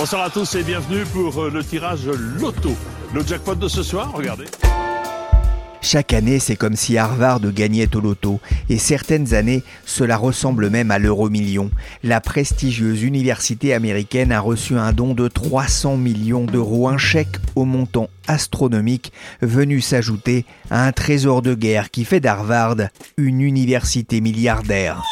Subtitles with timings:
[0.00, 2.74] Bonsoir à tous et bienvenue pour euh, le tirage Loto.
[3.12, 4.46] Le jackpot de ce soir, regardez.
[5.82, 8.40] Chaque année, c'est comme si Harvard gagnait au loto,
[8.70, 11.70] et certaines années, cela ressemble même à l'euro million.
[12.02, 17.66] La prestigieuse université américaine a reçu un don de 300 millions d'euros, un chèque au
[17.66, 19.12] montant astronomique
[19.42, 22.76] venu s'ajouter à un trésor de guerre qui fait d'Harvard
[23.18, 25.02] une université milliardaire.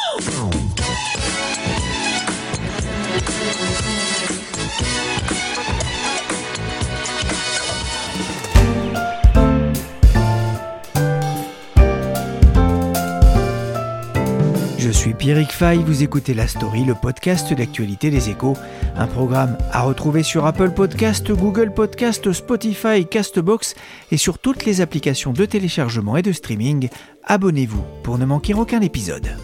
[14.99, 18.57] Suis Pierrick Fay, vous écoutez La Story, le podcast d'actualité des échos,
[18.97, 23.75] un programme à retrouver sur Apple Podcast, Google Podcast, Spotify, Castbox
[24.11, 26.89] et sur toutes les applications de téléchargement et de streaming.
[27.23, 29.37] Abonnez-vous pour ne manquer aucun épisode.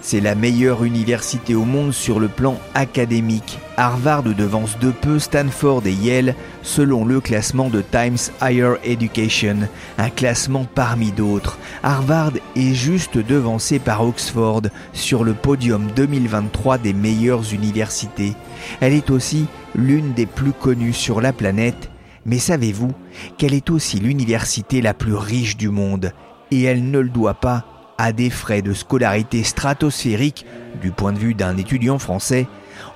[0.00, 3.60] C'est la meilleure université au monde sur le plan académique.
[3.76, 10.10] Harvard devance de peu Stanford et Yale selon le classement de Times Higher Education, un
[10.10, 11.58] classement parmi d'autres.
[11.82, 18.34] Harvard est juste devancé par Oxford sur le podium 2023 des meilleures universités.
[18.80, 21.90] Elle est aussi l'une des plus connues sur la planète.
[22.26, 22.92] Mais savez-vous
[23.38, 26.12] qu'elle est aussi l'université la plus riche du monde?
[26.52, 27.64] Et elle ne le doit pas
[27.98, 30.46] à des frais de scolarité stratosphériques
[30.80, 32.46] du point de vue d'un étudiant français,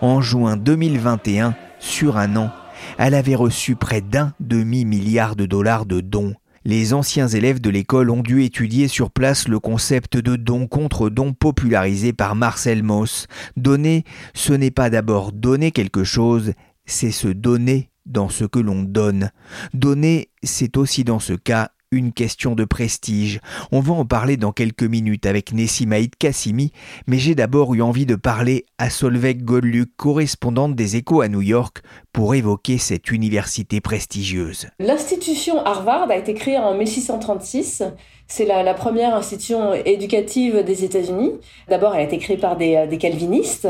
[0.01, 2.51] en juin 2021, sur un an,
[2.99, 6.35] elle avait reçu près d'un demi-milliard de dollars de dons.
[6.65, 11.09] Les anciens élèves de l'école ont dû étudier sur place le concept de don contre
[11.09, 13.27] don popularisé par Marcel Mauss.
[13.57, 16.53] Donner, ce n'est pas d'abord donner quelque chose,
[16.85, 19.31] c'est se donner dans ce que l'on donne.
[19.73, 23.41] Donner, c'est aussi dans ce cas une question de prestige.
[23.73, 26.73] On va en parler dans quelques minutes avec Nessimaïd Kassimi,
[27.07, 31.43] mais j'ai d'abord eu envie de parler à Solveig Goldluck, correspondante des Échos à New
[31.43, 31.83] York,
[32.13, 34.69] pour évoquer cette université prestigieuse.
[34.79, 37.85] L'institution Harvard a été créée en 1636.
[38.27, 41.33] C'est la, première institution éducative des États-Unis.
[41.69, 43.69] D'abord, elle a été créée par des, des calvinistes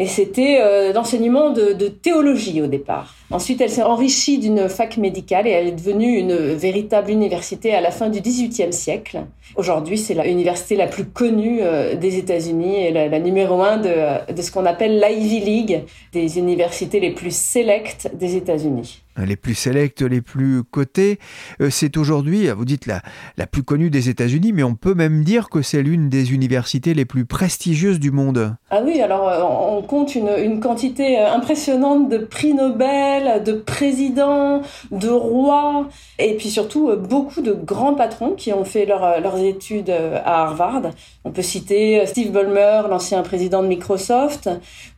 [0.00, 3.14] et c'était euh, l'enseignement de, théologie au départ.
[3.30, 7.82] Ensuite, elle s'est enrichie d'une fac médicale et elle est devenue une véritable université à
[7.82, 9.24] la fin du XVIIIe siècle.
[9.56, 14.32] Aujourd'hui, c'est l'université la plus connue euh, des États-Unis et la, la, numéro un de,
[14.32, 15.82] de ce qu'on appelle l'Ivy League,
[16.14, 21.18] des universités les plus sélectes des États-Unis les plus sélectes, les plus cotées.
[21.60, 23.02] Euh, c'est aujourd'hui, vous dites, la,
[23.36, 26.94] la plus connue des États-Unis, mais on peut même dire que c'est l'une des universités
[26.94, 28.54] les plus prestigieuses du monde.
[28.70, 29.30] Ah oui, alors
[29.70, 35.88] on compte une, une, quantité euh, impressionnante de prix Nobel, de présidents, de rois,
[36.18, 39.90] et puis surtout euh, beaucoup de grands patrons qui ont fait leur, euh, leurs études
[39.90, 40.82] à Harvard.
[41.24, 44.48] On peut citer Steve Ballmer, l'ancien président de Microsoft,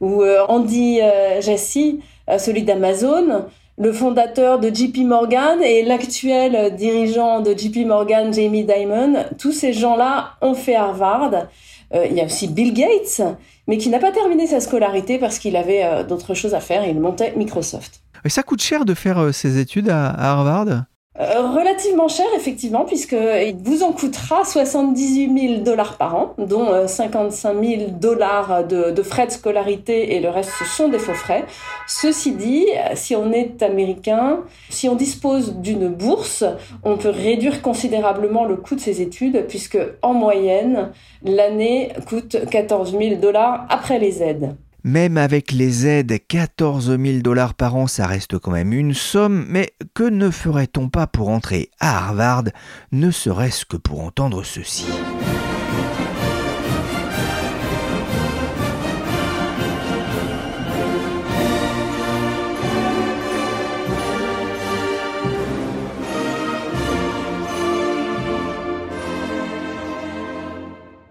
[0.00, 1.00] ou Andy
[1.40, 2.00] Jassy,
[2.38, 3.46] celui d'Amazon,
[3.78, 9.24] le fondateur de JP Morgan et l'actuel dirigeant de JP Morgan, Jamie Dimon.
[9.38, 11.48] Tous ces gens-là ont fait Harvard.
[11.92, 13.22] il y a aussi Bill Gates
[13.68, 16.86] mais qui n'a pas terminé sa scolarité parce qu'il avait euh, d'autres choses à faire.
[16.86, 18.02] Il montait Microsoft.
[18.24, 20.84] Et ça coûte cher de faire euh, ses études à Harvard?
[21.20, 27.50] Euh, relativement cher, effectivement, puisqu'il vous en coûtera 78 000 dollars par an, dont 55
[27.54, 31.44] euh, 000 dollars de, frais de scolarité et le reste, ce sont des faux frais.
[31.86, 36.44] Ceci dit, si on est américain, si on dispose d'une bourse,
[36.82, 40.92] on peut réduire considérablement le coût de ses études, puisque en moyenne,
[41.22, 44.56] l'année coûte 14 000 dollars après les aides.
[44.84, 49.46] Même avec les aides, 14 000 dollars par an, ça reste quand même une somme,
[49.48, 52.44] mais que ne ferait-on pas pour entrer à Harvard,
[52.90, 54.86] ne serait-ce que pour entendre ceci?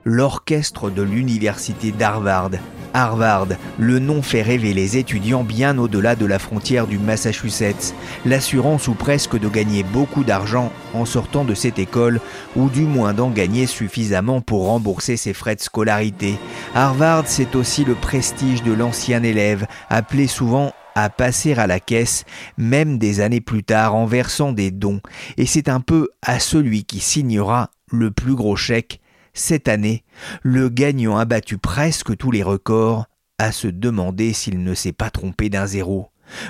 [0.04, 2.52] L'orchestre de l'université d'Harvard
[2.94, 3.48] Harvard.
[3.78, 7.94] Le nom fait rêver les étudiants bien au-delà de la frontière du Massachusetts.
[8.26, 12.20] L'assurance ou presque de gagner beaucoup d'argent en sortant de cette école,
[12.56, 16.38] ou du moins d'en gagner suffisamment pour rembourser ses frais de scolarité.
[16.76, 22.26] Harvard, c'est aussi le prestige de l'ancien élève, appelé souvent à passer à la caisse,
[22.58, 25.00] même des années plus tard en versant des dons,
[25.38, 29.01] et c'est un peu à celui qui signera le plus gros chèque
[29.34, 30.04] cette année,
[30.44, 33.06] le gagnant a battu presque tous les records,
[33.38, 36.08] à se demander s'il ne s'est pas trompé d'un zéro.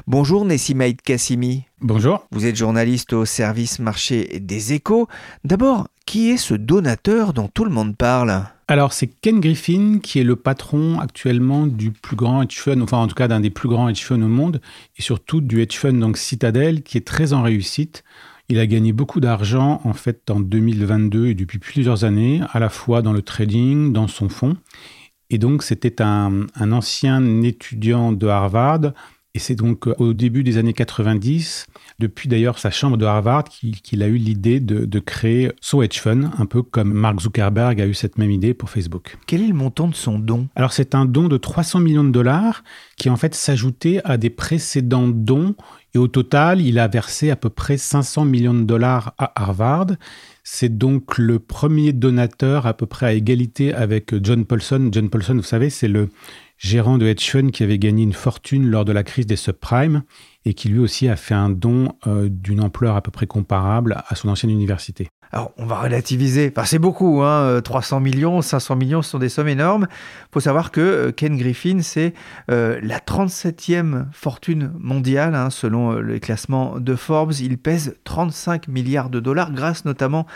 [0.08, 1.64] Bonjour Nessimaïd Kassimi.
[1.80, 2.26] Bonjour.
[2.32, 5.08] Vous êtes journaliste au service marché des échos.
[5.44, 8.44] D'abord, qui est ce donateur dont tout le monde parle?
[8.68, 12.98] Alors c'est Ken Griffin qui est le patron actuellement du plus grand hedge fund, enfin
[12.98, 14.62] en tout cas d'un des plus grands hedge funds au monde,
[14.98, 18.04] et surtout du hedge fund donc Citadel qui est très en réussite.
[18.52, 22.68] Il a gagné beaucoup d'argent en fait en 2022 et depuis plusieurs années, à la
[22.68, 24.58] fois dans le trading, dans son fonds.
[25.30, 28.92] Et donc c'était un, un ancien étudiant de Harvard
[29.34, 31.68] et c'est donc euh, au début des années 90,
[32.00, 36.30] depuis d'ailleurs sa chambre de Harvard, qu'il a eu l'idée de, créer son hedge fund,
[36.38, 39.18] un peu comme Mark Zuckerberg a eu cette même idée pour Facebook.
[39.28, 40.48] Quel est le montant de son don?
[40.56, 42.64] Alors c'est un don de 300 millions de dollars
[42.98, 45.56] qui en fait s'ajoutait à des précédents dons.
[45.94, 49.88] Et au total, il a versé à peu près 500 millions de dollars à Harvard.
[50.44, 54.90] C'est donc le premier donateur à peu près à égalité avec John Paulson.
[54.92, 56.10] John Paulson, vous savez, c'est le
[56.62, 60.04] gérant de hedge fund qui avait gagné une fortune lors de la crise des subprimes
[60.46, 64.04] et qui lui aussi a fait un don euh, d'une ampleur à peu près comparable
[64.08, 65.08] à son ancienne université.
[65.32, 66.54] Alors, on va relativiser.
[66.66, 69.88] c'est beaucoup, hein, 300 euh, millions, 500 millions, ce sont des sommes énormes.
[69.90, 72.14] Il faut savoir que euh, Ken Griffin, c'est
[72.48, 77.34] la 37e fortune mondiale, hein, selon le classement de Forbes.
[77.40, 80.28] Il pèse 35 milliards de dollars, grâce notamment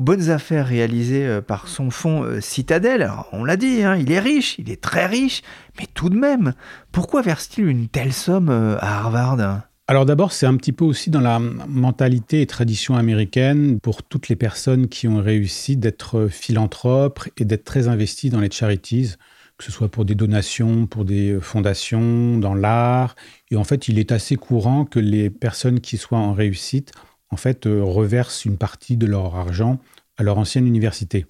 [0.00, 3.10] bonnes affaires réalisées euh, par son fonds euh, Citadel.
[3.32, 5.42] on l'a dit, hein, il est riche, il est très riche,
[5.78, 6.54] mais tout de même,
[6.92, 9.62] pourquoi verse-t-il une telle somme euh, à Harvard?
[9.86, 14.28] Alors d'abord, c'est un petit peu aussi dans la mentalité et tradition américaine pour toutes
[14.28, 19.14] les personnes qui ont réussi d'être philanthropes et d'être très investies dans les charities,
[19.58, 23.16] que ce soit pour des donations, pour des fondations, dans l'art.
[23.50, 26.92] Et en fait, il est assez courant que les personnes qui soient en réussite
[27.30, 29.78] en fait, euh, reversent une partie de leur argent
[30.18, 31.26] à leur ancienne université.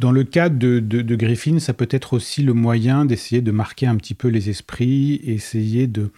[0.00, 0.80] Dans le cas de,
[1.14, 5.20] Griffin, ça peut être aussi le moyen d'essayer de marquer un petit peu les esprits,
[5.22, 6.10] essayer de,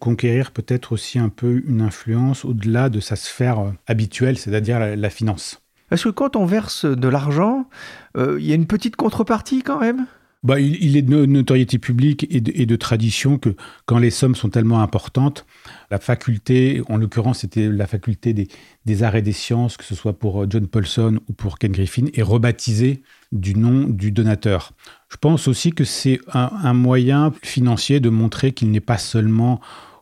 [0.00, 5.10] conquérir peut-être aussi un peu une influence au-delà de sa sphère euh, habituelle, c'est-à-dire la,
[5.10, 5.60] finance.
[5.90, 7.68] Parce que quand on verse de l'argent,
[8.16, 10.06] euh, il y a une petite contrepartie quand même?
[10.44, 13.56] Bah, il, est de notoriété publique et de, tradition que
[13.86, 15.44] quand les sommes sont tellement importantes,
[15.90, 20.16] la faculté, en l'occurrence c'était la faculté des, arts et des sciences, que ce soit
[20.16, 23.02] pour euh, John Paulson ou pour Ken Griffin, est rebaptisée
[23.32, 24.72] du nom du donateur.
[25.08, 29.60] Je pense aussi que c'est un, moyen financier de montrer qu'il n'est pas seulement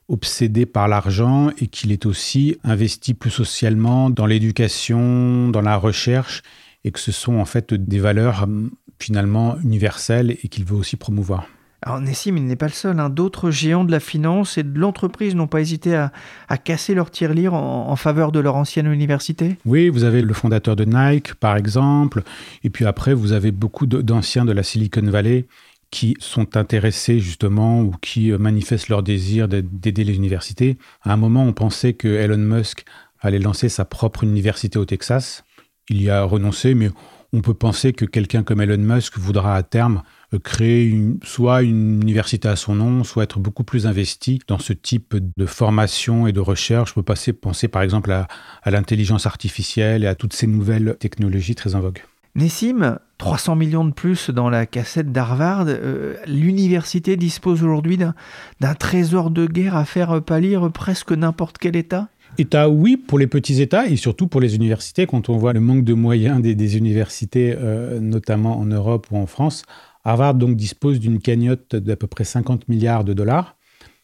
[0.08, 6.42] obsédé par l'argent et qu'il est aussi investi plus socialement dans l'éducation, dans la recherche
[6.86, 10.96] et que ce sont en fait des valeurs hum, finalement universelles et qu'il veut aussi
[10.96, 11.46] promouvoir.
[11.82, 12.98] Alors Nessim, il n'est pas le seul.
[12.98, 13.10] Hein.
[13.10, 16.10] D'autres géants de la finance et de l'entreprise n'ont pas hésité à,
[16.56, 19.58] casser leur tirelire en, en, faveur de leur ancienne université?
[19.66, 22.22] Oui, vous avez le fondateur de Nike, par exemple.
[22.64, 25.46] Et puis après, vous avez beaucoup d'anciens de la Silicon Valley
[25.90, 30.78] qui sont intéressés justement ou qui euh, manifestent leur désir d'aider les universités.
[31.02, 32.84] À un moment, on pensait que Elon Musk
[33.20, 35.44] allait lancer sa propre université au Texas.
[35.88, 36.90] Il y a renoncé, mais
[37.32, 40.02] on peut penser que quelqu'un comme Elon Musk voudra à terme
[40.34, 44.72] euh, créer soit une université à son nom, soit être beaucoup plus investi dans ce
[44.72, 46.92] type de formation et de recherche.
[46.92, 48.26] On peut passer, penser par exemple à,
[48.66, 52.02] l'intelligence artificielle et à toutes ces nouvelles technologies très en vogue.
[52.34, 59.30] Nessim, 300 millions de plus dans la cassette d'Harvard, euh, l'université dispose aujourd'hui d'un trésor
[59.30, 62.08] de guerre à faire pâlir presque n'importe quel État?
[62.38, 65.06] État, oui, pour les petits États et surtout pour les universités.
[65.06, 69.26] Quand on voit le manque de moyens des, universités, euh, notamment en Europe ou en
[69.26, 69.64] France,
[70.04, 73.56] Harvard dispose d'une cagnotte d'à peu près 50 milliards de dollars.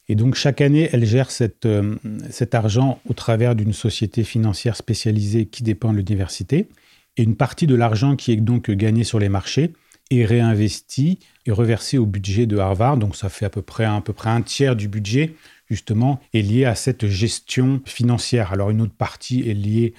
[0.08, 1.28] Et donc chaque année, elle gère
[1.64, 1.94] euh,
[2.30, 6.68] cet argent au travers d'une société financière spécialisée qui dépend de l'université.
[7.16, 9.72] Et une partie de l'argent qui est donc gagné sur les marchés
[10.10, 12.96] est réinvesti et reversé au budget de Harvard.
[12.96, 15.34] Donc ça fait à peu près un tiers du budget
[15.73, 18.52] justement, est liée à cette gestion financière.
[18.52, 19.95] Alors une autre partie est liée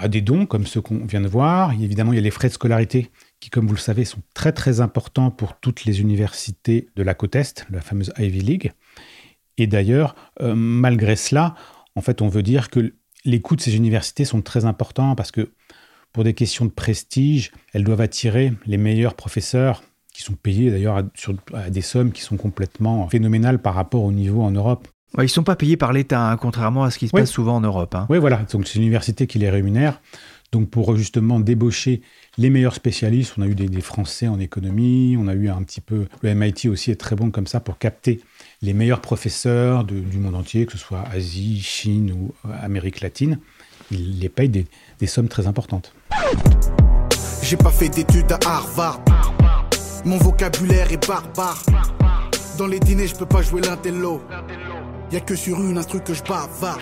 [0.00, 1.72] à des dons, comme ceux qu'on vient de voir.
[1.72, 4.52] évidemment, il y a les frais de scolarité qui, comme vous le savez, sont très
[4.52, 8.72] très importants pour toutes les universités de la côte Est, la fameuse Ivy League.
[9.58, 11.54] Et d'ailleurs, euh, malgré cela,
[11.94, 15.30] en fait, on veut dire que les coûts de ces universités sont très importants parce
[15.30, 15.52] que
[16.12, 19.82] pour des questions de prestige, elles doivent attirer les meilleurs professeurs
[20.20, 21.02] qui sont payés d'ailleurs
[21.54, 24.86] à, des sommes qui sont complètement phénoménales par rapport au niveau en Europe.
[25.16, 27.56] ils ne sont pas payés par l'État, hein, contrairement à ce qui se passe souvent
[27.56, 27.94] en Europe.
[27.94, 28.06] Hein.
[28.10, 28.44] Oui, voilà.
[28.52, 30.00] Donc c'est l'université qui les rémunère.
[30.52, 32.02] Donc pour justement débaucher
[32.36, 35.80] les meilleurs spécialistes, on a eu des, Français en économie, on a eu un petit
[35.80, 36.06] peu...
[36.22, 38.20] Le MIT aussi est très bon comme ça pour capter
[38.60, 43.38] les meilleurs professeurs du monde entier, que ce soit Asie, Chine ou euh, Amérique latine.
[43.90, 44.66] Ils les payent des,
[44.98, 45.94] des sommes très importantes.
[47.42, 49.00] J'ai pas fait d'études à Harvard.
[50.04, 51.62] Mon vocabulaire est barbare.
[52.56, 54.22] Dans les dîners, je peux pas jouer l'intello.
[55.12, 56.80] Y a que sur une un truc que je bavarde.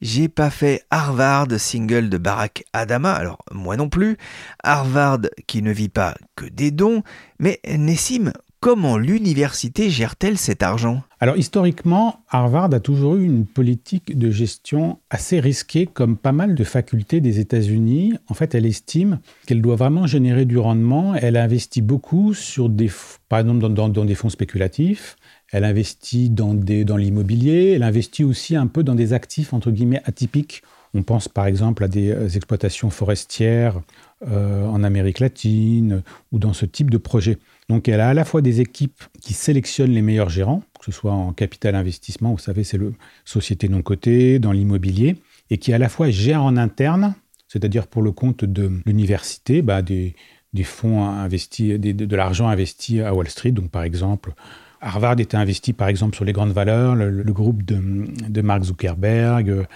[0.00, 4.16] J'ai pas fait Harvard, single de Barack Adama, alors moi non plus.
[4.62, 7.02] Harvard qui ne vit pas que des dons,
[7.38, 11.02] mais Nessim, comment l'université gère-t-elle cet argent?
[11.22, 16.54] Alors historiquement, Harvard a toujours eu une politique de gestion assez risquée comme pas mal
[16.54, 18.14] de facultés des États-Unis.
[18.28, 21.14] En fait, elle estime qu'elle doit vraiment générer du rendement.
[21.14, 22.90] Elle investit beaucoup sur des,
[23.28, 25.16] par exemple dans des fonds spéculatifs.
[25.52, 30.00] Elle investit dans, dans l'immobilier, elle investit aussi un peu dans des actifs entre guillemets
[30.06, 30.62] atypiques.
[30.94, 33.80] On pense par exemple à des euh, exploitations forestières
[34.26, 37.38] euh, en Amérique latine ou dans ce type de projet.
[37.70, 40.90] Donc elle a à la fois des équipes qui sélectionnent les meilleurs gérants, que ce
[40.90, 45.18] soit en capital investissement, vous savez, c'est le société non cotée, dans l'immobilier,
[45.50, 47.14] et qui à la fois gèrent en interne,
[47.46, 50.16] c'est-à-dire pour le compte de l'université, bah, des,
[50.64, 54.34] fonds investis, de l'argent investi à Wall Street, donc par exemple
[54.80, 59.66] Harvard était investi par exemple sur les grandes valeurs, le, groupe de, Mark Zuckerberg.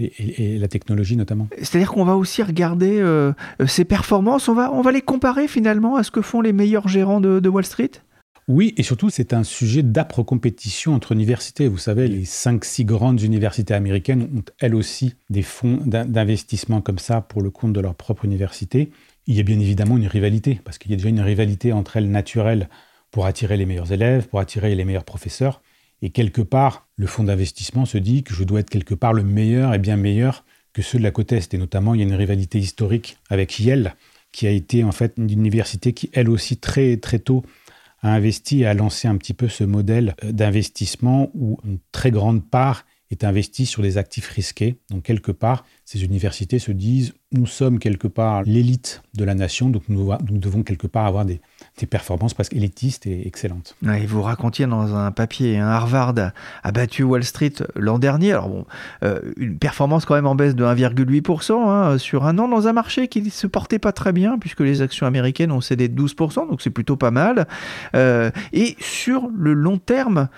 [0.00, 1.48] Euh, et, la technologie notamment.
[1.58, 3.32] C'est-à-dire qu'on va aussi regarder euh,
[3.66, 6.88] ses performances, on va, on va les comparer finalement à ce que font les meilleurs
[6.88, 7.90] gérants de, Wall Street?
[8.48, 11.68] Oui, et surtout, c'est un sujet d'âpre compétition entre universités.
[11.68, 17.20] Vous savez, les 5-6 grandes universités américaines ont elles aussi des fonds d'investissement comme ça
[17.20, 18.90] pour le compte de leur propre université.
[19.26, 21.96] Il y a bien évidemment une rivalité, parce qu'il y a déjà une rivalité entre
[21.96, 22.68] elles naturelle
[23.12, 25.62] pour attirer les meilleurs élèves, pour attirer les meilleurs professeurs.
[26.02, 29.22] Et quelque part, le fonds d'investissement se dit que je dois être quelque part le
[29.22, 31.52] meilleur et bien meilleur que ceux de la côte Est.
[31.54, 33.94] Et notamment, il y a une rivalité historique avec Yale,
[34.32, 37.44] qui a été en fait une université qui, elle aussi, très, très tôt,
[38.02, 42.48] a investi et a lancé un petit peu ce modèle d'investissement où une très grande
[42.48, 44.76] part est investie sur des actifs risqués.
[44.90, 49.70] Donc, quelque part, ces universités se disent nous sommes quelque part l'élite de la nation,
[49.70, 51.40] donc nous, devons quelque part avoir des,
[51.88, 53.76] performances presque élitistes et excellentes.
[53.84, 56.14] et vous racontiez dans un papier, un Harvard
[56.62, 58.32] a battu Wall Street l'an dernier.
[58.32, 58.66] Alors bon,
[59.02, 62.72] euh, une performance quand même en baisse de 1,8% hein, sur un an dans un
[62.72, 66.02] marché qui ne se portait pas très bien puisque les actions américaines ont cédé de
[66.02, 67.46] 12%, donc c'est plutôt pas mal.
[67.94, 70.28] Euh, et sur le long terme,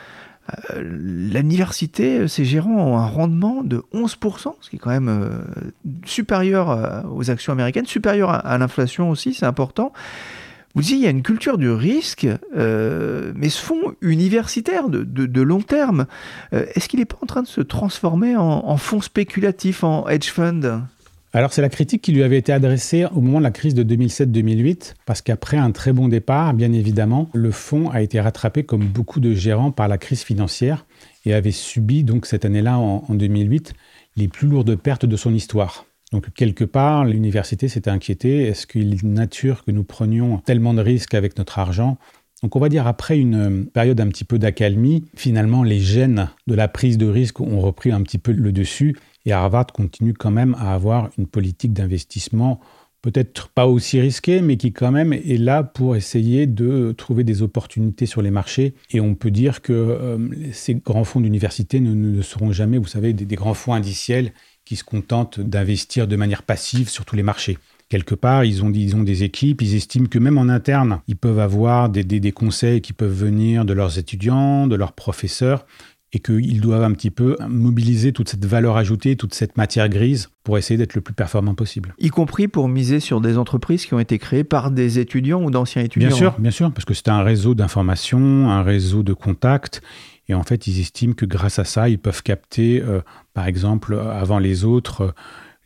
[0.77, 5.71] l'université, ces gérants ont un rendement de 11%, ce qui est quand même euh,
[6.05, 9.93] supérieur euh, aux actions américaines, supérieur à, l'inflation aussi, c'est important.
[10.75, 15.61] Vous disiez, il y a une culture du risque, mais ce fonds universitaire de, long
[15.61, 16.07] terme,
[16.51, 20.31] est-ce qu'il n'est pas en train de se transformer en, en fonds spéculatif, en hedge
[20.31, 20.83] fund?
[21.35, 23.83] Alors c'est la critique qui lui avait été adressée au moment de la crise de
[23.83, 28.85] 2007-2008, parce qu'après un très bon départ, bien évidemment, le fonds a été rattrapé comme
[28.85, 30.85] beaucoup de gérants par la crise financière
[31.25, 33.73] et avait subi donc cette année-là, en, 2008,
[34.17, 35.87] les plus lourdes pertes de son histoire.
[36.13, 40.83] Donc quelque part, l'université s'était inquiétée, est-ce qu'il est nature que nous prenions tellement de
[40.83, 41.97] risques avec notre argent?
[42.43, 46.55] Donc on va dire après une période un petit peu d'accalmie, finalement les gènes de
[46.55, 50.31] la prise de risque ont repris un petit peu le dessus et Harvard continue quand
[50.31, 52.61] même à avoir une politique d'investissement
[53.03, 57.43] peut-être pas aussi risquée, mais qui quand même est là pour essayer de trouver des
[57.43, 58.75] opportunités sur les marchés.
[58.91, 60.19] Et on peut dire que euh,
[60.53, 64.33] ces grands fonds d'université ne, seront jamais, vous savez, des, grands fonds indiciels
[64.65, 67.59] qui se contentent d'investir de manière passive sur tous les marchés.
[67.89, 71.91] Quelque part, ils ont, des équipes, ils estiment que même en interne, ils peuvent avoir
[71.91, 75.67] des conseils qui peuvent venir de leurs étudiants, de leurs professeurs,
[76.13, 80.29] et qu'ils doivent un petit peu mobiliser toute cette valeur ajoutée, toute cette matière grise
[80.45, 81.95] pour essayer d'être le plus performant possible.
[81.99, 85.51] Y compris pour miser sur des entreprises qui ont été créées par des étudiants ou
[85.51, 86.09] d'anciens étudiants.
[86.09, 89.81] Bien sûr, bien sûr, parce que c'est un réseau d'informations, un réseau de contacts.
[90.29, 93.01] Et en fait, ils estiment que grâce à ça, ils peuvent capter, euh,
[93.33, 95.13] par exemple, avant les autres, euh,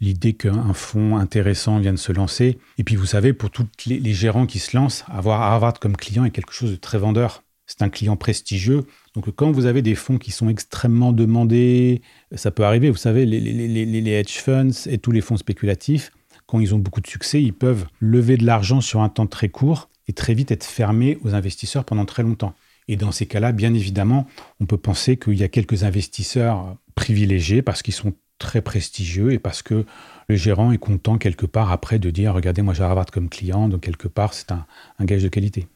[0.00, 2.58] l'idée qu'un fonds intéressant vient de se lancer.
[2.78, 5.96] Et puis, vous savez, pour tous les, les gérants qui se lancent, avoir Harvard comme
[5.96, 7.42] client est quelque chose de très vendeur.
[7.66, 8.84] C'est un client prestigieux.
[9.14, 12.02] Donc quand vous avez des fonds qui sont extrêmement demandés,
[12.34, 16.12] ça peut arriver, vous savez, les, hedge funds et tous les fonds spéculatifs,
[16.46, 19.48] quand ils ont beaucoup de succès, ils peuvent lever de l'argent sur un temps très
[19.48, 22.54] court et très vite être fermés aux investisseurs pendant très longtemps.
[22.88, 24.28] Et dans ces cas-là, bien évidemment,
[24.60, 29.38] on peut penser qu'il y a quelques investisseurs privilégiés parce qu'ils sont très prestigieux et
[29.38, 29.84] parce que
[30.28, 33.68] le gérant est content quelque part après de dire regardez moi j'ai Harvard comme client
[33.70, 34.66] donc quelque part c'est un,
[34.98, 35.66] un gage de qualité.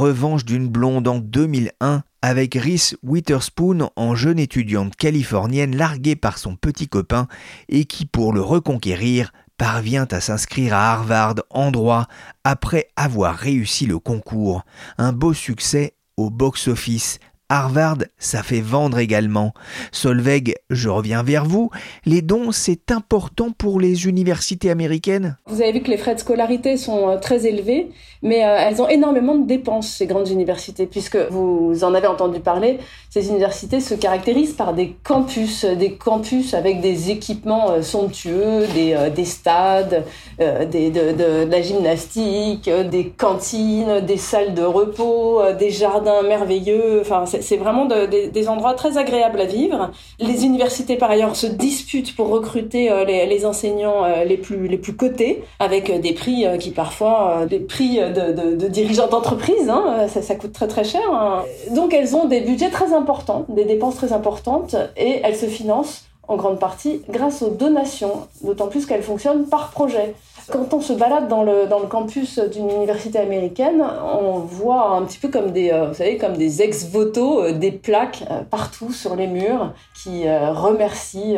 [0.00, 6.56] Revanche d'une blonde en 2001 avec Reese Witherspoon en jeune étudiante californienne larguée par son
[6.56, 7.28] petit copain
[7.68, 12.08] et qui, pour le reconquérir, parvient à s'inscrire à Harvard en droit
[12.44, 14.64] après avoir réussi le concours.
[14.96, 17.18] Un beau succès au box-office
[17.50, 19.52] Harvard, ça fait vendre également.
[19.90, 21.68] Solveig, je reviens vers vous.
[22.06, 26.20] Les dons, c'est important pour les universités américaines Vous avez vu que les frais de
[26.20, 27.90] scolarité sont euh, très élevés,
[28.22, 32.38] mais euh, elles ont énormément de dépenses, ces grandes universités, puisque vous en avez entendu
[32.38, 32.78] parler,
[33.10, 38.96] ces universités se caractérisent par des campus, des campus avec des équipements euh, somptueux, des,
[39.14, 40.04] des stades,
[40.38, 47.00] des, de, la gymnastique, des cantines, des salles de repos, des jardins merveilleux.
[47.02, 49.90] Enfin, c'est vraiment des endroits très agréables à vivre.
[50.18, 54.78] Les universités, par ailleurs, se disputent pour recruter euh, les, enseignants euh, les plus, les
[54.78, 60.34] plus cotés, avec euh, des prix qui parfois, des prix de, dirigeants d'entreprise, hein, ça,
[60.34, 61.02] coûte très très cher.
[61.12, 61.44] Hein.
[61.74, 62.99] Donc elles ont des budgets très importants,
[63.48, 68.68] des dépenses très importantes, et elles se financent en grande partie grâce aux donations, d'autant
[68.68, 70.14] plus qu'elles fonctionnent par projet.
[70.50, 73.84] Quand on se balade dans le, dans le campus d'une université américaine,
[74.20, 77.70] on voit un petit peu comme des, euh, vous savez, comme des ex-voto, euh, des
[77.70, 81.36] plaques euh, partout sur les murs qui remercient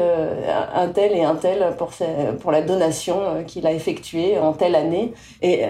[0.74, 1.90] un tel et un tel pour,
[2.40, 5.14] pour la donation qu'il a effectuée en telle année.
[5.42, 5.62] Et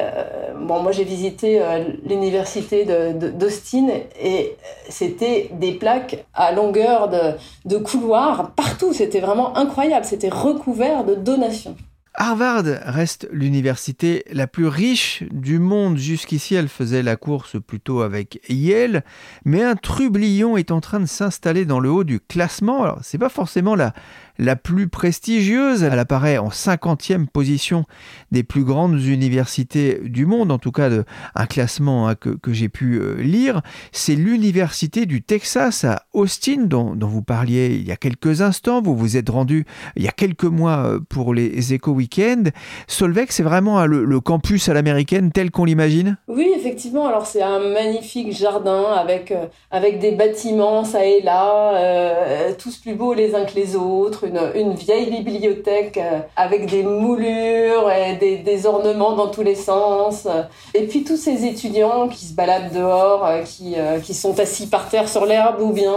[0.60, 1.62] bon, moi j'ai visité
[2.04, 3.88] l'université d'Austin
[4.22, 4.56] et
[4.90, 7.34] c'était des plaques à longueur de,
[7.64, 8.92] de couloir partout.
[8.92, 10.04] C'était vraiment incroyable.
[10.04, 11.76] C'était recouvert de donations.
[12.14, 15.96] Harvard reste l'université la plus riche du monde.
[15.96, 19.02] Jusqu'ici, elle faisait la course plutôt avec Yale,
[19.46, 22.82] mais un trublion est en train de s'installer dans le haut du classement.
[22.82, 23.94] Alors, c'est pas forcément la,
[24.38, 25.82] la plus prestigieuse.
[25.82, 27.84] Elle apparaît en 50e position
[28.30, 32.68] des plus grandes universités du monde, en tout cas de, un classement hein, que, j'ai
[32.68, 33.62] pu euh, lire.
[33.92, 38.82] C'est l'université du Texas à Austin, dont, vous parliez il y a quelques instants.
[38.82, 39.66] Vous vous êtes rendu
[39.96, 42.50] il y a quelques mois euh, pour les Eco Weekend.
[42.86, 46.16] Solveig, c'est vraiment le, campus à l'américaine tel qu'on l'imagine?
[46.28, 47.06] Oui, effectivement.
[47.06, 52.94] Alors c'est un magnifique jardin avec, euh, avec des bâtiments ça et là, tous plus
[52.94, 58.66] beaux les uns que les autres une, vieille bibliothèque euh, avec des moulures et des,
[58.66, 60.28] ornements dans tous les sens.
[60.74, 64.68] Et puis tous ces étudiants qui se baladent dehors, euh, qui, euh, qui sont assis
[64.68, 65.92] par terre sur l'herbe ou bien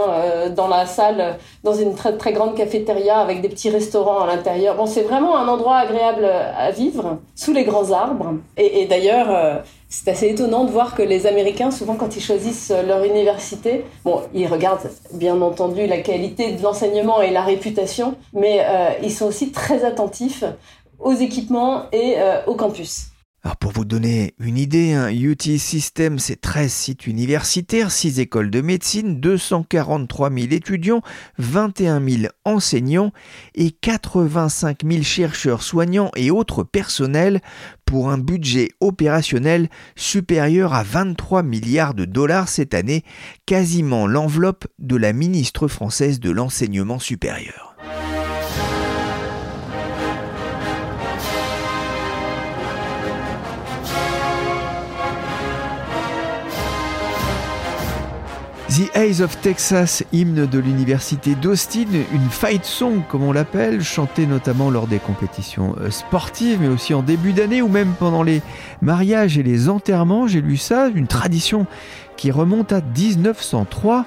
[0.54, 4.76] dans la salle, dans une très, très grande cafétéria avec des petits restaurants à l'intérieur.
[4.76, 8.34] Bon, c'est vraiment un endroit agréable à vivre, sous les grands arbres.
[8.56, 12.72] Et, et d'ailleurs, c'est assez étonnant de voir que les Américains, souvent quand ils choisissent
[12.86, 18.60] leur université, bon, ils regardent bien entendu la qualité de l'enseignement et la réputation, mais
[18.60, 20.44] euh, ils sont aussi très attentifs
[20.98, 23.08] aux équipements et euh, au campus.
[23.54, 28.60] Pour vous donner une idée, un UT System, c'est 13 sites universitaires, 6 écoles de
[28.60, 31.02] médecine, 243 000 étudiants,
[31.38, 33.12] 21 000 enseignants
[33.54, 37.40] et 85 000 chercheurs, soignants et autres personnels
[37.84, 43.04] pour un budget opérationnel supérieur à 23 milliards de dollars cette année,
[43.46, 47.65] quasiment l'enveloppe de la ministre française de l'enseignement supérieur.
[58.76, 64.26] The Eyes of Texas, hymne de l'université d'Austin, une fight song comme on l'appelle, chantée
[64.26, 68.42] notamment lors des compétitions euh, sportives, mais aussi en début d'année ou même pendant les
[68.82, 70.26] mariages et les enterrements.
[70.26, 71.66] J'ai lu ça, une tradition
[72.18, 74.04] qui remonte à 1903.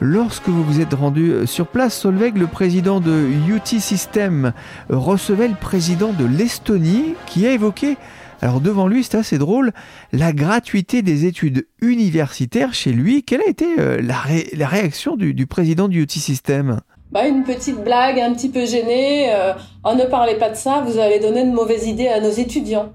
[0.00, 4.52] Lorsque vous vous êtes rendu euh, sur place, Solveig, le président de UT System,
[4.88, 7.96] recevait le président de l'Estonie qui a évoqué
[8.42, 9.72] alors devant lui, c'est assez drôle,
[10.12, 13.22] la gratuité des études universitaires chez lui.
[13.22, 16.80] Quelle a été euh, la, réaction du, président du UT System?
[17.12, 19.32] Bah, une petite blague un petit peu gênée.
[19.32, 19.52] Euh,
[19.84, 22.92] oh, ne parlez pas de ça, vous allez donner de mauvaises idées à nos étudiants.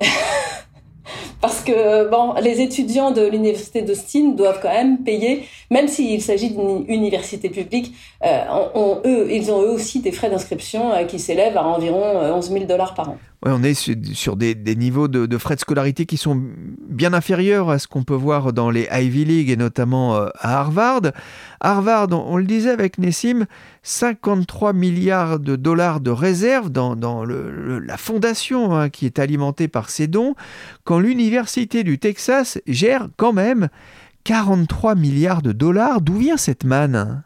[1.42, 6.50] Parce que bon, les étudiants de l'université d'Austin doivent quand même payer, même s'il s'agit
[6.50, 7.92] d'une université publique,
[8.24, 12.64] euh, eux, ils ont eux aussi des frais d'inscription qui s'élèvent à environ 11 000
[12.64, 16.40] dollars par an on est sur des, niveaux de, frais de scolarité qui sont
[16.88, 20.60] bien inférieurs à ce qu'on peut voir dans les Ivy League et notamment euh, à
[20.60, 21.02] Harvard.
[21.60, 23.46] Harvard, on, le disait avec Nessim,
[23.82, 30.06] 53 milliards de dollars de réserves dans, la fondation hein, qui est alimentée par ces
[30.06, 30.34] dons,
[30.84, 33.68] quand l'Université du Texas gère quand même
[34.24, 36.00] 43 milliards de dollars.
[36.00, 37.22] D'où vient cette manne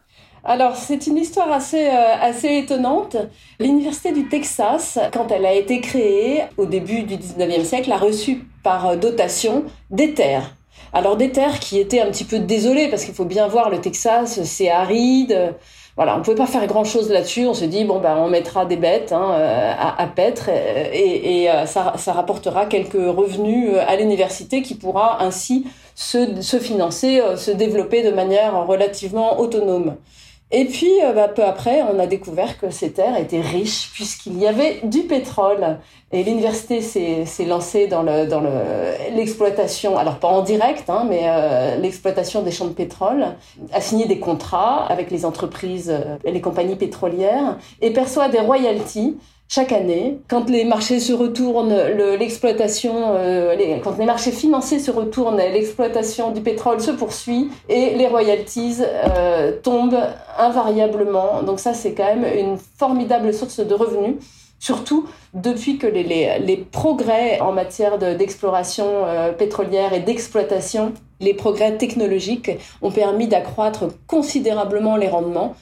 [0.47, 3.17] alors, c'est une histoire assez, euh, assez étonnante.
[3.59, 8.47] L'Université du Texas, quand elle a été créée au début du 19e siècle, a reçu
[8.63, 10.55] par euh, dotation des terres.
[10.93, 13.81] Alors des terres qui étaient un petit peu désolées, parce qu'il faut bien voir, le
[13.81, 15.53] Texas, c'est aride.
[15.97, 17.45] Voilà, on pouvait pas faire grand chose là-dessus.
[17.45, 21.49] On se dit bon ben on mettra des bêtes hein, euh, à, à, paître et,
[21.65, 28.65] ça, rapportera quelques revenus à l'université qui pourra ainsi se financer, se développer de manière
[28.65, 29.97] relativement autonome.
[30.51, 34.37] Et puis, euh, bah, peu après, on a découvert que ces terres étaient riches puisqu'il
[34.37, 35.79] y avait du pétrole.
[36.13, 38.41] Et l'université s'est lancée dans le dans
[39.13, 43.25] l'exploitation, alors pas en direct, hein, mais euh, l'exploitation des champs de pétrole,
[43.73, 48.39] a signé des contrats avec les entreprises euh, et les compagnies pétrolières et perçoit des
[48.39, 49.17] royalties
[49.49, 51.73] chaque année, quand les marchés se retournent,
[52.19, 58.07] l'exploitation, euh, quand les marchés financiers se retournent, l'exploitation du pétrole se poursuit et les
[58.07, 60.03] royalties euh, tombent
[60.37, 61.43] invariablement.
[61.43, 64.15] Donc ça, c'est quand même une formidable source de revenus.
[64.59, 72.51] Surtout depuis que les, progrès en matière d'exploration euh, pétrolière et d'exploitation, les progrès technologiques
[72.81, 75.55] ont permis d'accroître considérablement les rendements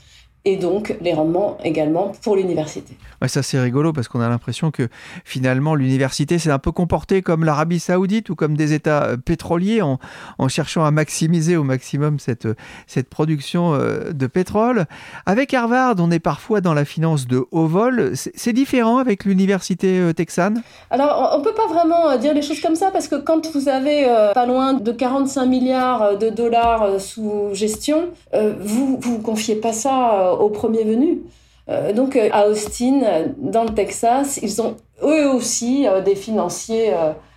[0.45, 2.95] et donc les rendements également pour l'université.
[3.21, 4.87] Ouais, ça c'est rigolo parce qu'on a l'impression que
[5.23, 9.81] finalement l'université s'est un peu comportée comme l'Arabie saoudite ou comme des États euh, pétroliers
[9.81, 9.99] en,
[10.37, 12.47] en, cherchant à maximiser au maximum cette,
[12.85, 14.85] cette production euh, de pétrole.
[15.25, 18.11] Avec Harvard, on est parfois dans la finance de haut vol.
[18.13, 20.61] C'est différent avec l'université euh, texane?
[20.91, 23.67] Alors on ne peut pas vraiment dire les choses comme ça parce que quand vous
[23.67, 30.34] avez pas loin de 45 milliards de dollars sous gestion, vous ne confiez pas ça
[30.41, 31.19] au premier venu.
[31.69, 33.01] Euh, donc euh, à Austin,
[33.37, 36.93] dans le Texas, ils ont eux aussi euh, des financiers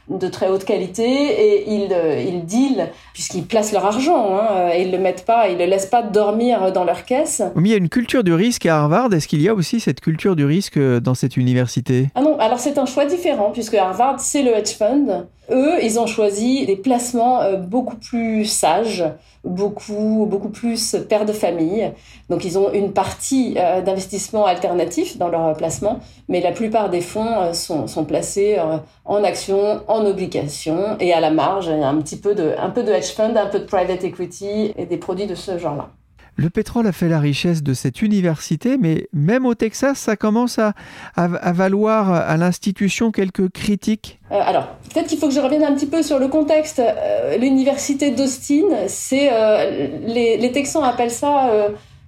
[0.08, 1.92] de très haute qualité et ils,
[2.26, 5.86] ils dealent, puisqu'ils placent leur argent, hein, et ils le mettent pas, ils le laissent
[5.86, 7.42] pas dormir dans leur caisse.
[7.56, 9.12] Mais il y a une culture du risque à Harvard.
[9.12, 12.08] Est-ce qu'il y a aussi cette culture du risque dans cette université?
[12.14, 15.26] Ah non, alors c'est un choix différent, puisque Harvard, c'est le hedge fund.
[15.50, 19.04] Eux, ils ont choisi des placements beaucoup plus sages,
[19.44, 21.92] beaucoup, beaucoup plus pères de famille.
[22.28, 27.00] Donc ils ont une partie euh, d'investissement alternatif dans leur placement, mais la plupart des
[27.00, 31.96] fonds euh, sont, sont, placés euh, en actions, en obligations et à la marge, un
[32.00, 34.98] petit peu de, un peu de hedge fund, un peu de private equity et des
[34.98, 35.88] produits de ce genre-là.
[36.40, 40.60] Le pétrole a fait la richesse de cette université, mais même au Texas, ça commence
[40.60, 40.72] à,
[41.16, 44.20] valoir à l'institution quelques critiques.
[44.30, 46.78] Euh, alors, peut-être qu'il faut que je revienne un petit peu sur le contexte.
[46.78, 51.50] Euh, l'université d'Austin, c'est euh, les, Texans appellent ça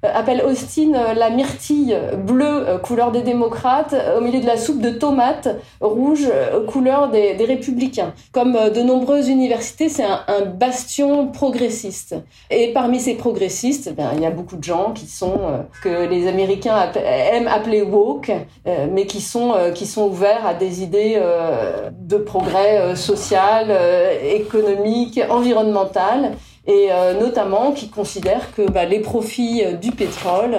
[0.03, 4.81] appelle Austin euh, la myrtille bleue, euh, couleur des démocrates, au milieu de la soupe
[4.81, 5.49] de tomates
[5.81, 6.31] rouge,
[6.69, 8.13] couleur des, républicains.
[8.33, 10.21] Comme de nombreuses universités, c'est un,
[10.55, 12.17] bastion progressiste.
[12.51, 15.39] Et parmi ces progressistes, ben, il y a beaucoup de gens qui sont,
[15.83, 18.31] que les Américains aiment appeler woke,
[18.67, 21.21] mais qui sont, qui sont ouverts à des idées
[21.93, 23.73] de progrès social,
[24.23, 26.33] économique, environnemental
[26.67, 30.57] et euh, notamment qui considèrent que bah, les profits euh, du pétrole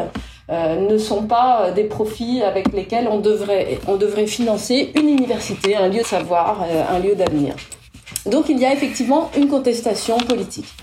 [0.49, 5.75] euh, ne sont pas des profits avec lesquels on devrait, on devrait financer une université,
[5.75, 7.55] un lieu de savoir, un lieu d'avenir.
[8.25, 10.73] Donc il y a effectivement une contestation politique.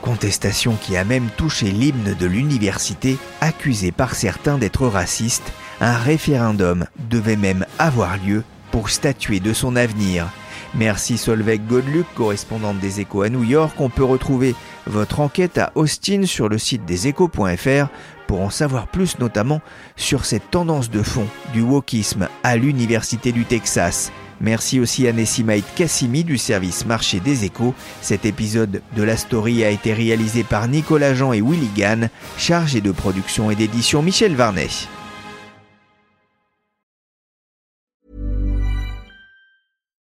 [0.00, 5.52] Contestation qui a même touché l'hymne de l'université, accusé par certains d'être raciste.
[5.82, 10.26] Un référendum devait même avoir lieu pour statuer de son avenir.
[10.74, 13.74] Merci Solveig Godluc, correspondante des échos à New York.
[13.78, 14.54] On peut retrouver
[14.86, 17.88] votre enquête à Austin sur le site des échos.fr
[18.28, 19.60] pour en savoir plus notamment
[19.96, 24.12] sur cette tendance de fond du wokisme à l'Université du Texas.
[24.40, 27.74] Merci aussi à Nessimaït Kassimi du service marché des échos.
[28.00, 32.80] Cet épisode de la story a été réalisé par Nicolas Jean et Willy Gann, chargé
[32.80, 34.68] de production et d'édition Michel Varnet.